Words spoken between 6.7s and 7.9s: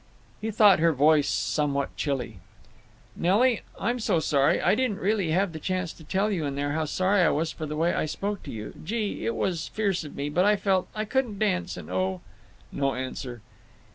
how sorry I was for the